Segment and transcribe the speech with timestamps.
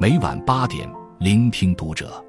[0.00, 2.24] 每晚八点，聆听读者。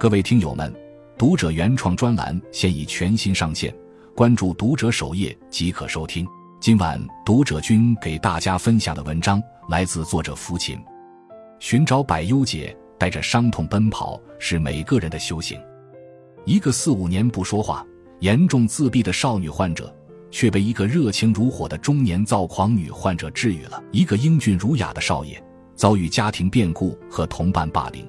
[0.00, 0.74] 各位听友们，
[1.16, 3.72] 读者原创专栏现已全新上线，
[4.16, 6.26] 关注读者首页即可收听。
[6.58, 10.76] 今晚读者君给大家分享的文章来自作者福琴。
[11.60, 15.56] 寻找百忧解，带着伤痛奔跑，是每个人的修行。
[16.44, 17.86] 一个四五年不说话、
[18.18, 19.94] 严重自闭的少女患者，
[20.32, 23.80] 却被一个热情如火的中年躁狂女患者治愈了。
[23.92, 25.40] 一个英俊儒雅的少爷，
[25.78, 28.04] 遭遇家庭变故和同伴霸凌，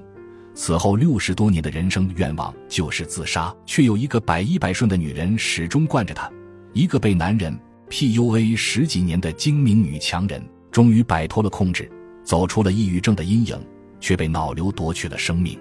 [0.54, 6.28] 此后六十多年的人生愿望就是自杀，却有一个百依百顺的女人始终惯着他。
[6.72, 7.56] 一个被男人
[7.88, 11.88] PUA 十几年的精明女强人，终于摆脱了控制，
[12.24, 13.56] 走出了抑郁症的阴影，
[14.00, 15.56] 却被脑瘤夺去了生命。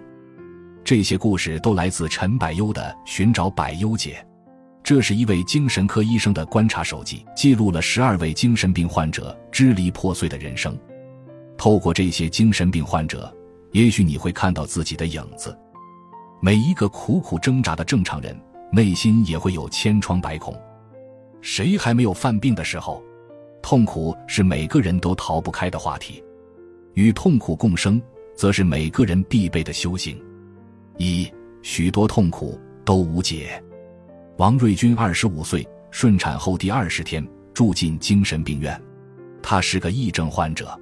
[0.84, 4.26] 这些故事都来自陈百优的《寻找百优姐》，
[4.84, 10.76] 这是一位精神科医生的观察手记，记录了十二位精神病患者支离破碎的人生。
[11.60, 13.32] 透过这些精神病患者，
[13.74, 15.56] 也许你会看到自己的影子。
[16.42, 18.34] 每一个苦苦挣扎的正常人，
[18.72, 20.58] 内心也会有千疮百孔。
[21.42, 23.04] 谁还没有犯病的时候？
[23.62, 26.24] 痛苦是每个人都逃不开的话题，
[26.94, 28.02] 与痛苦共生，
[28.38, 30.18] 则是每个人必备的修行。
[30.98, 31.30] 一
[31.62, 33.62] 许多痛苦都无解。
[34.38, 38.82] 王瑞军二十五岁，顺产后第二十天住进精神病院。
[39.44, 40.80] 他是个癔症患者。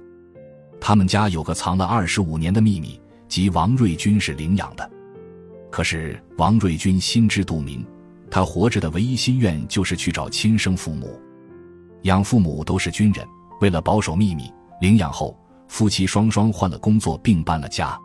[0.80, 4.90] 他们家有个藏了二十五年的秘密，即王瑞军是领养的。
[5.70, 7.84] 可是王瑞军心知肚明，
[8.30, 11.20] 他活着的唯一心愿就是去找亲生父母。
[12.02, 13.26] 养父母都是军人，
[13.60, 15.36] 为了保守秘密，领养后
[15.68, 17.98] 夫妻双双换了工作，并搬了家。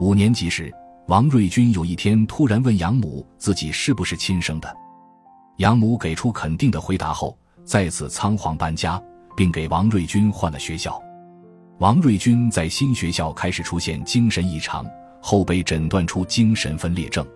[0.00, 0.72] 五年级时。
[1.06, 4.72] 王瑞军有一天突然问养母自己是不是亲生的，
[5.56, 9.02] 养母给出肯定的回答后，再次仓皇搬家，
[9.36, 11.02] 并给王瑞军换了学校。
[11.80, 14.84] 王瑞军在新学校开始出现精神异常，
[15.18, 17.26] 后被诊断出精神分裂症。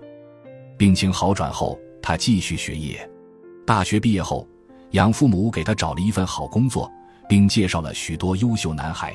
[0.77, 3.11] 病情好转后，他继续学业。
[3.65, 4.47] 大学毕业后，
[4.91, 6.93] 养父母给他找了一份好工作，
[7.27, 9.15] 并介绍了许多优秀男孩。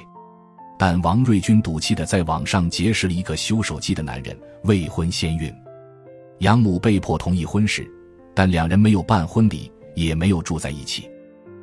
[0.79, 5.53] 但王瑞军赌气的在网上结识了一个修手机的男人，未婚先孕，
[6.39, 7.87] 养母被迫同意婚事，
[8.33, 11.07] 但两人没有办婚礼，也没有住在一起。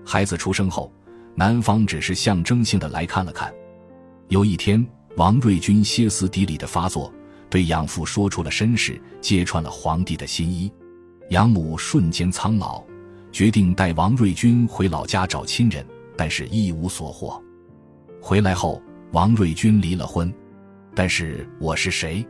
[0.04, 0.92] 孩子出生后，
[1.36, 3.52] 男方只是象征性的来看了看。
[4.28, 4.84] 有一天，
[5.16, 7.12] 王瑞军歇斯底里的发作，
[7.48, 10.72] 对养父说出了身世，揭穿了皇帝的新衣。
[11.30, 12.82] 养母瞬间苍老，
[13.30, 15.86] 决定带王瑞军回老家找亲人，
[16.16, 17.40] 但是一无所获。
[18.20, 18.82] 回来后。
[19.12, 20.34] 王瑞军离了婚，
[20.92, 22.26] 但是我是谁？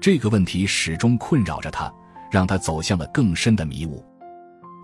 [0.00, 1.92] 这个问题始终困扰着他，
[2.30, 4.02] 让他走向了更深的迷雾。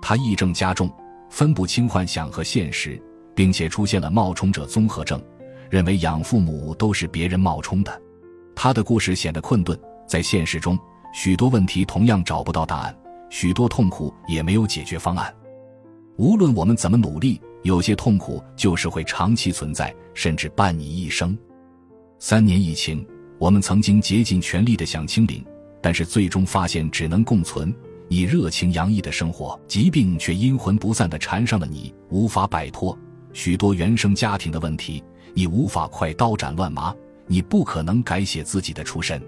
[0.03, 0.91] 他癔症加重，
[1.31, 3.00] 分不清幻想和现实，
[3.38, 5.22] 并且出现了冒充者综合症，
[5.71, 8.03] 认为养父母都是别人冒充的。
[8.53, 9.78] 他的故事显得困顿，
[10.09, 10.76] 在现实中，
[11.15, 12.99] 许多问题同样找不到答案，
[13.31, 15.32] 许多痛苦也没有解决方案。
[16.16, 17.41] 无论我们怎么努力。
[17.62, 21.37] 有些痛苦就是会长期存在，甚至伴你一生。
[22.19, 23.06] 三年疫情，
[23.38, 25.44] 我们曾经竭尽全力的想清零，
[25.81, 27.72] 但是最终发现只能共存。
[28.09, 32.97] 你热情洋溢的生活，疾病却阴魂不散的缠上了你，无法摆脱。
[33.38, 35.00] 许多原生家庭的问题，
[35.32, 36.93] 你无法快刀斩乱麻，
[37.28, 39.22] 你不可能改写自己的出身。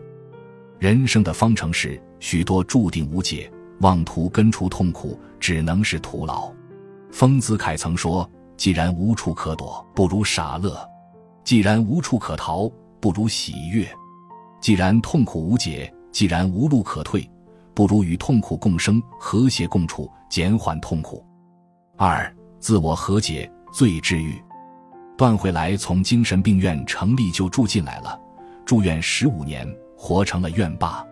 [0.81, 3.49] 人生的方程式，许多注定无解，
[3.83, 6.53] 妄图根除痛苦，只能是徒劳。
[7.13, 8.29] 丰子恺曾说
[8.59, 10.73] ：“既然无处可躲，不如傻乐；
[11.45, 13.85] 既然无处可逃，不如喜悦；
[14.61, 17.31] 既然痛苦无解，既然无路可退，
[17.75, 21.25] 不如与痛苦共生，和谐共处，减缓痛苦。”
[21.97, 24.41] 二、自我和解最治愈。
[25.17, 28.19] 段慧来从精神病院成立就住进来了，
[28.65, 29.67] 住院十五年，
[29.97, 31.05] 活成了院霸。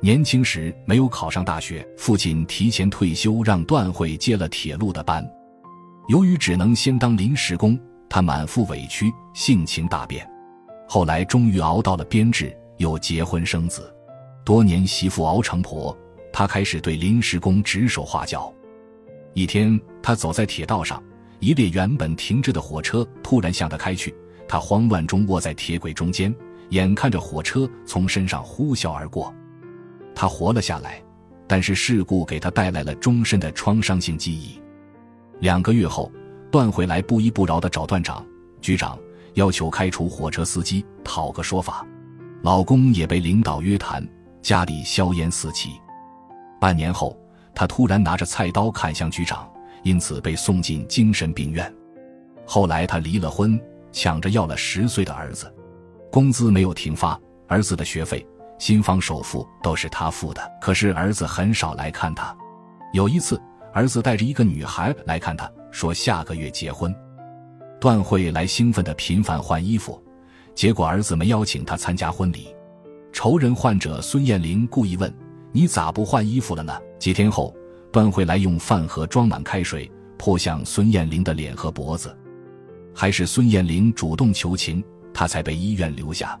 [0.00, 5.28] 年轻时没有考上大学，父亲提前退休，让段慧接了铁路的班。
[6.08, 7.76] 由于只能先当临时工，
[8.08, 10.24] 他满腹委屈，性情大变。
[10.88, 13.92] 后来终于熬到了编制，又结婚生子。
[14.44, 15.94] 多年媳妇熬成婆，
[16.32, 18.54] 他开始对临时工指手画脚。
[19.34, 21.02] 一天，他走在铁道上，
[21.40, 24.14] 一列原本停着的火车突然向他开去，
[24.48, 26.34] 他慌乱中卧在铁轨中间，
[26.70, 29.32] 眼看着火车从身上呼啸而过。
[30.14, 31.02] 他活了下来，
[31.46, 34.60] 但是事故给他带来了终身的创伤性记忆。
[35.38, 36.10] 两个月后，
[36.50, 38.26] 段回来不依不饶的找段长、
[38.60, 38.98] 局长，
[39.34, 41.86] 要求开除火车司机，讨个说法。
[42.42, 44.04] 老公也被领导约谈，
[44.42, 45.70] 家里硝烟四起。
[46.60, 47.16] 半年后，
[47.54, 49.48] 他突然拿着菜刀砍向局长，
[49.82, 51.72] 因此被送进精神病院。
[52.46, 53.60] 后来他离了婚，
[53.92, 55.52] 抢着要了十岁的儿子。
[56.10, 58.26] 工资没有停发，儿子的学费、
[58.58, 60.40] 新房首付都是他付的。
[60.60, 62.34] 可是儿子很少来看他。
[62.92, 63.40] 有一次，
[63.72, 66.94] 儿子带着一个女孩来看他，说下个月结婚。
[67.78, 70.02] 段慧来兴奋的频繁换衣服，
[70.54, 72.48] 结果儿子没邀请他参加婚礼。
[73.12, 75.12] 仇人患者孙艳玲故意问
[75.52, 77.54] ：“你咋不换衣服了呢？”几天后，
[77.98, 82.16] 端回来用饭盒装满开水泼向孙艳玲的脸和脖子，
[82.94, 84.80] 还是孙艳玲主动求情，
[85.12, 86.38] 他才被医院留下。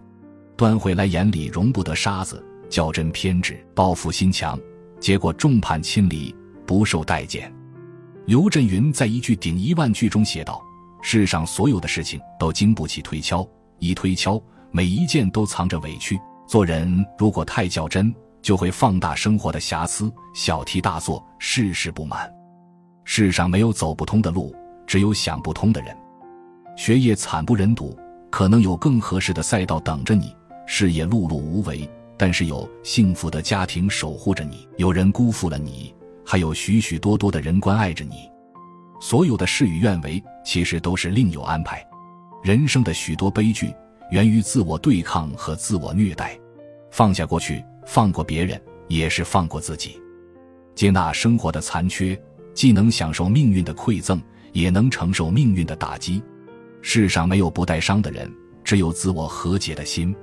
[0.56, 2.40] 端回来眼里容不得沙子，
[2.70, 4.56] 较真偏执，报复心强，
[5.00, 6.32] 结果众叛亲离，
[6.64, 7.52] 不受待见。
[8.24, 10.62] 刘震云在一句顶一万句中写道。
[11.02, 13.44] 世上所有的事情都经不起推敲，
[13.80, 14.40] 一推敲，
[14.70, 16.16] 每一件都藏着委屈。
[16.46, 22.30] 做人如果太较真，就会放大生活的瑕疵，小题大做，事事不满。
[23.04, 24.54] 世上没有走不通的路，
[24.86, 25.96] 只有想不通的人。
[26.76, 27.98] 学业惨不忍睹，
[28.30, 30.28] 可能有更合适的赛道等着你；
[30.66, 34.68] 事业碌碌无为，但是有幸福的家庭守护着你。
[34.76, 35.94] 有人辜负了你，
[36.24, 38.30] 还有许许多多的人关爱着你。
[39.00, 41.84] 所有的事与愿违，其实都是另有安排。
[42.42, 43.74] 人生的许多悲剧，
[44.10, 46.38] 源于自我对抗和自我虐待。
[46.90, 49.98] 放下过去，放过别人，也是放过自己。
[50.74, 52.20] 接纳生活的残缺，
[52.52, 54.20] 既能享受命运的馈赠，
[54.52, 56.22] 也能承受命运的打击。
[56.82, 58.30] 世上没有不带伤的人，
[58.62, 60.14] 只有自我和解的心。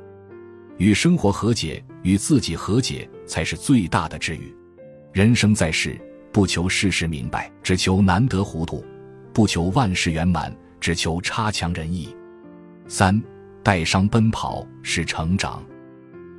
[0.77, 4.55] 与生活和解，与自己和解，才是最大的治愈。
[5.11, 5.99] 人生在世。
[6.31, 8.83] 不求事事明白，只求难得糊涂；
[9.33, 12.15] 不求万事圆满，只求差强人意。
[12.87, 13.19] 三，
[13.63, 15.63] 带伤奔跑是成长。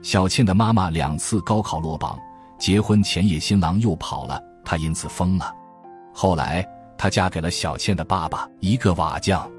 [0.06, 2.17] 小倩的妈妈两次高考落榜，
[2.61, 5.53] 结婚前夜新郎又跑了，她因此疯了。
[6.14, 6.64] 后来，
[6.97, 9.50] 她嫁给了小倩的爸爸，一个瓦匠。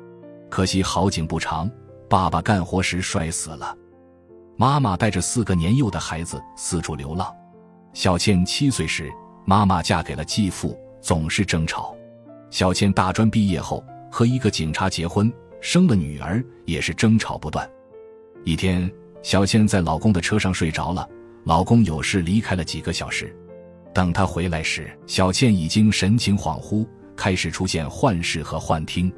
[0.49, 1.69] 可惜好景不长，
[2.09, 3.75] 爸爸干活时摔死了。
[4.55, 7.29] 妈妈带着四个年幼的孩子四处流浪。
[7.91, 9.11] 小倩七岁时。
[9.43, 11.95] 妈妈嫁给了继父，总是争吵。
[12.49, 17.69] 小倩大专毕业后和一个警察结婚，生了女儿，也是争吵不断。
[18.43, 18.89] 一天，
[19.21, 21.07] 小倩在老公的车上睡着了，
[21.43, 23.35] 老公有事离开了几个小时。
[23.93, 29.11] 等她回来时，小倩已经神情恍惚，开始出现幻视和幻听。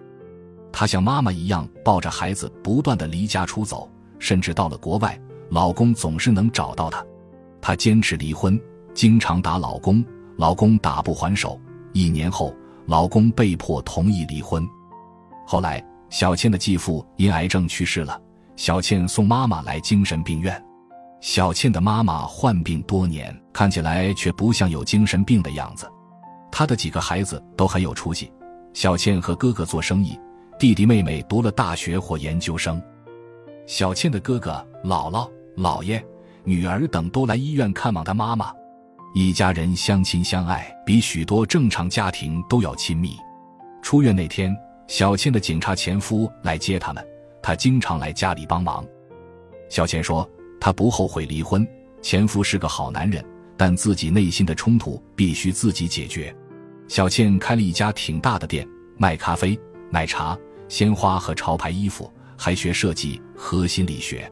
[0.71, 5.19] 她像妈妈一样抱着孩子，不断的离家出走，甚至到了国外，
[5.49, 7.05] 老公总是能找到她。
[7.61, 8.59] 她坚持离婚，
[8.93, 10.03] 经常打老公。
[10.37, 11.59] 老公打不还手，
[11.91, 12.55] 一年后，
[12.85, 14.65] 老公被迫同意离婚。
[15.45, 18.17] 后来，小倩的继父因癌症去世了，
[18.59, 20.61] 小倩送妈妈来精神病院。
[21.21, 25.89] 小倩的妈妈患病多年，看起来却不像有精神病的样子。
[26.51, 28.29] 她的几个孩子都很有出息，
[28.73, 30.19] 小倩和哥哥做生意，
[30.59, 32.83] 弟弟妹妹读了大学或研究生。
[33.65, 34.51] 小倩的哥哥、
[34.83, 35.25] 姥姥、
[35.55, 36.05] 姥爷、
[36.43, 38.51] 女儿等都来医院看望她妈妈。
[39.15, 43.15] 一家人相亲相爱，比许多正常家庭都要亲密。
[43.81, 44.53] 出院那天，
[44.85, 47.01] 小倩的警察前夫来接他们，
[47.41, 48.85] 他经常来家里帮忙。
[49.69, 50.27] 小倩说，
[50.59, 51.67] 她不后悔离婚，
[52.01, 53.23] 前夫是个好男人，
[53.55, 56.35] 但自己内心的冲突必须自己解决。
[56.87, 59.59] 小倩开了一家挺大的店，卖咖啡、
[59.91, 60.37] 奶茶、
[60.67, 64.31] 鲜花和潮牌衣服，还学设计和心理学。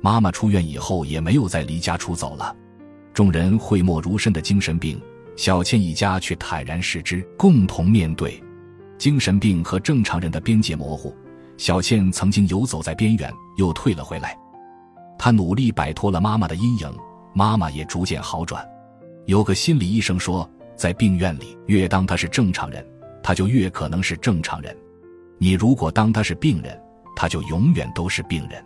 [0.00, 2.54] 妈妈出院以后，也没有再离家出走了。
[3.12, 5.00] 众人讳莫如深的精神病，
[5.36, 8.42] 小倩一家却坦然视之，共同面对。
[8.96, 11.16] 精神病和正常人的边界模糊，
[11.58, 14.38] 小倩曾经游走在边缘，又退了回来。
[15.18, 16.96] 她努力摆脱了妈妈的阴影，
[17.34, 18.66] 妈妈也逐渐好转。
[19.26, 22.86] 有个心理医生说，在病院里，越当他是正常人，
[23.22, 24.74] 他就越可能是正常人。
[25.36, 26.80] 你如果当他是病人，
[27.16, 28.64] 他就永远都是病人。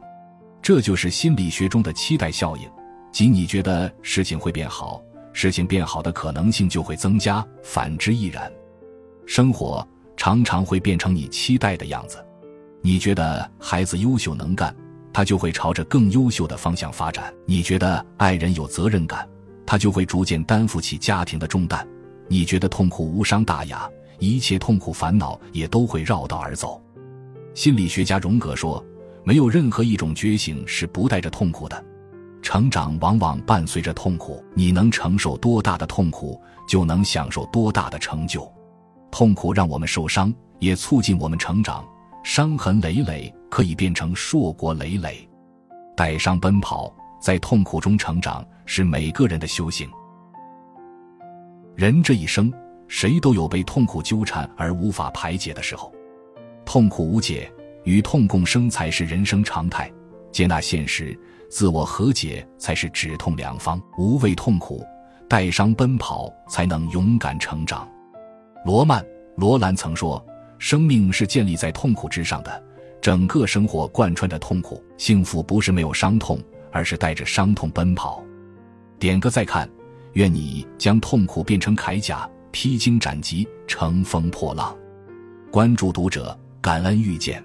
[0.60, 2.70] 这就是心理学中的期待效应。
[3.10, 8.52] 即你觉得事情会变好，事情变好的可能性就会增加，反之亦然。
[9.26, 12.24] 生活常常会变成你期待的样子。
[12.84, 14.74] 你觉得孩子优秀能干，
[15.12, 19.26] 他就会朝着更优秀的方向发展；你觉得爱人有责任感，
[19.64, 21.86] 他就会逐渐担负起家庭的重担；
[22.26, 26.82] 你觉得痛苦无伤大雅，一切痛苦烦恼也都会绕道而走。
[27.54, 28.84] 心理学家荣格说
[29.22, 31.84] ：“没有任何一种觉醒是不带着痛苦的。”
[32.42, 38.52] 成长往往伴随着痛苦，你能承受多大的痛苦，就能享受多大的成就。
[39.12, 41.84] 痛苦让我们受伤，也促进我们成长。
[42.22, 45.28] 伤痕累累可以变成硕果累累。
[45.96, 49.88] 带伤奔跑，在痛苦中成长，是每个人的修行。
[51.74, 52.52] 人这一生，
[52.88, 55.92] 谁都有被痛苦纠缠而无法排解的时候。
[56.64, 57.52] 痛苦无解，
[57.84, 59.90] 与痛共生才是人生常态。
[60.30, 61.18] 接纳现实，
[61.50, 63.80] 自我和解才是止痛良方。
[63.98, 64.82] 无畏痛苦，
[65.28, 67.86] 带伤奔跑，才能勇敢成长。
[68.64, 69.02] 罗曼·
[69.36, 70.24] 罗兰曾说
[70.62, 72.64] ：“生命是建立在痛苦之上的，
[73.00, 74.80] 整个生活贯穿着痛苦。
[74.96, 76.40] 幸福不是没有伤痛，
[76.70, 78.22] 而是带着伤痛奔跑。”
[78.96, 79.68] 点个再看，
[80.12, 84.72] 愿你将痛苦变成铠甲，披荆斩棘，乘风破浪。
[85.50, 87.42] 关注读者，感恩遇见。